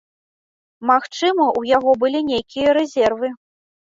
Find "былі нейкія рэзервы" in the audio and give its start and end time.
2.05-3.31